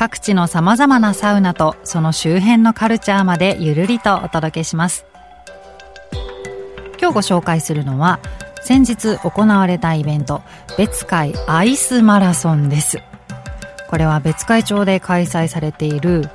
[0.00, 5.04] 各地の様々なサウナとその周辺のカルチャーまでゆるりとお届けします。
[6.98, 8.18] 今日ご紹介するのは
[8.62, 10.40] 先日行われたイベント
[10.78, 12.96] 別海アイスマラソンです。
[13.90, 16.30] これは別海町で開催されている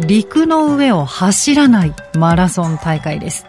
[0.00, 3.46] 陸の上を走らないマラソン大会です。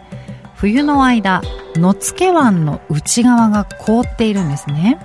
[0.53, 1.41] 冬の間
[1.73, 4.99] 野付湾の内側が凍っているんですね。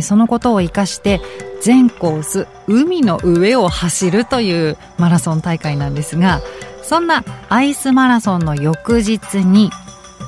[0.00, 1.20] そのことを生かして
[1.60, 6.40] 全コース海の上を走るというマラソン大会なんですが
[6.82, 9.70] そんなアイスマラソンの翌日に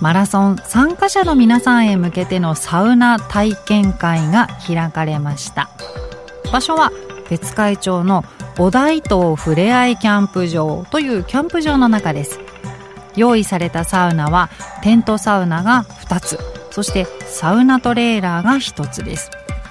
[0.01, 5.71] マラソン参加者の皆さんへ向けてのサウナ体験会が開かれました。
[6.51, 6.91] 場所は
[7.29, 8.25] 別海町の
[8.59, 12.41] お大東ふれあいキャンプ場というキャンプ場の中です。
[13.15, 14.49] 用意されたサウナは
[14.83, 16.39] テントサウナが2つ
[16.71, 19.31] そしてサウナトレーラーが1つです。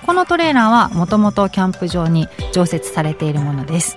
[0.10, 3.96] このトレーラーはもともとキャンプ場に常設されているものです。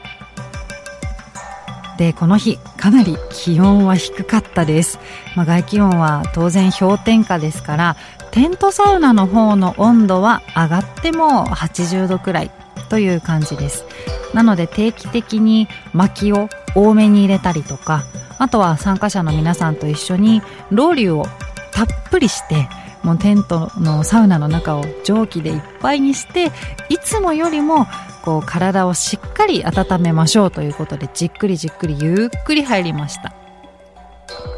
[1.96, 4.98] でこの日かなり気温は低かったです、
[5.36, 7.96] まあ、外気温は当然氷点下ですから
[8.30, 12.50] テントサウナの方の温度は上がっても80度くらい
[12.90, 13.86] という感じです。
[14.34, 18.04] なので定期的に薪を多めに入れたりとか
[18.36, 21.26] あとは参加者の皆さんと一緒にロウリュを
[21.72, 22.68] たっぷりして
[23.02, 26.52] もうテントのサウナの中を蒸気でいっぱいにして
[26.88, 27.86] いつもよりも
[28.22, 33.34] こう体をしっかり温めましょうということでじっくりじっくりゆっくり入りました。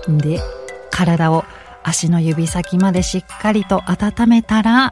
[0.08, 0.40] で
[0.90, 1.44] 体を
[1.82, 4.90] 足の指先までしっかりと温めたら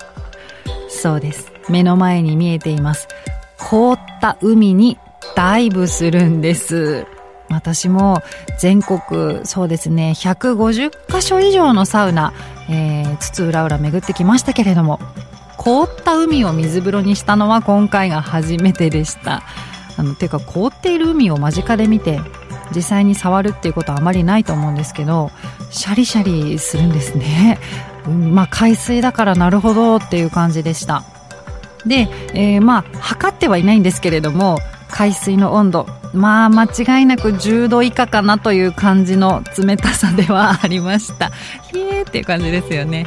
[0.88, 1.52] そうです。
[1.69, 3.08] 目の前に見えています。
[3.58, 4.98] 凍った海に
[5.36, 7.06] ダイブするんです。
[7.52, 8.22] 私も
[8.58, 12.32] 全国そうですね150箇所以上のサウナ、
[12.68, 15.00] えー、津々浦々巡ってきましたけれども
[15.56, 19.42] 凍った海を水風呂にしたのは今回が初めてでした。
[19.96, 22.20] あのていうか凍っている海を間近で見て
[22.74, 25.30] 実際に触るっていうことはあまりないと思うんですけど
[25.70, 27.58] シャリシャリするんですね、
[28.06, 31.04] うん、まあ海水だからなるほどっていう感じでした。
[31.86, 34.58] で、えー、まあ測ってはいないんですけれども
[34.92, 35.86] 海水の温度。
[36.12, 41.30] まあ間違いなく10度以下かなという感じの冷たさではありました。
[41.72, 43.06] ひえーっていう感じですよね。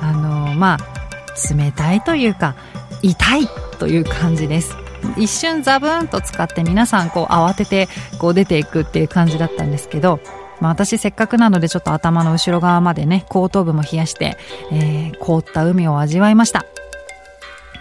[0.00, 2.56] あのまあ冷たいというか
[3.02, 3.48] 痛い
[3.78, 4.76] という感じです。
[5.16, 7.88] 一瞬ザブーンと使って皆さんこう慌てて
[8.18, 10.18] こう出ていくっていう感じだったんですけど
[10.60, 14.36] まあ、私せっかくなのでちょっと頭の後ろ側までね後頭部も冷やして、
[14.72, 16.64] えー、凍った海を味わいました。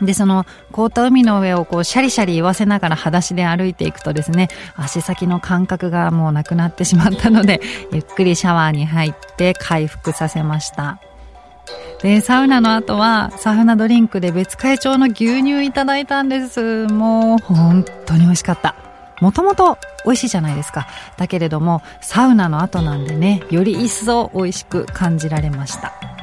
[0.02, 7.62] で、その凍った海の上をこうシャリシャリ言わせながら裸足で歩いていくとですね、足先の感覚がもうなくなってしまったので、
[7.92, 11.00] ゆっくりシャワーに入って回復させました。
[12.02, 16.88] で、サウナの後はサウナドリンクで別海町の牛乳いただいたんです。
[16.88, 18.76] もう本当に美味しかった。
[19.22, 20.88] もともと美味しいじゃないですか。
[21.18, 26.15] だけれども、サウナの後なんでね、より一層美味しく感じられました。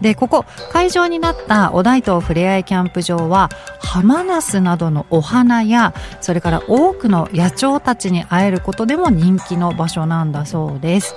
[0.00, 3.50] でここ会場になったお大東ふれあいキャンプ場は
[3.80, 11.14] ハマナスなどのお花やそれから多くの野鳥たちに会えることでも人気の場所なんだそうです。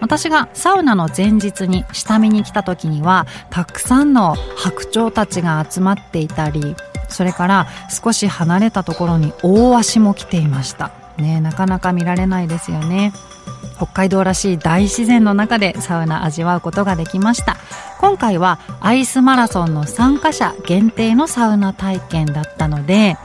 [0.00, 6.76] 私がサウナの前日に下見に来た時にはたくさんの白鳥たちが集まっていたり
[7.08, 10.92] それから少し離れたところに大足も来ていました。
[11.16, 13.12] ねなかなか見られないですよね。
[13.76, 17.56] 北海道らしい大自然の中でサウナ味わうことができました。
[17.98, 23.16] 今回はアイスマラソンの参加者限定のサウナ体験だったので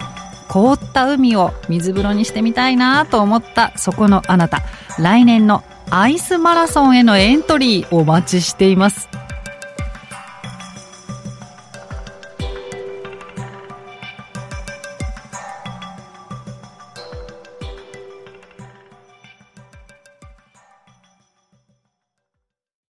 [0.48, 4.62] 凍った海を水風呂にしてみたいなと思ったそこのあなた。
[5.00, 9.10] 来年のアイスマラソンへのエントリーお待ちしています。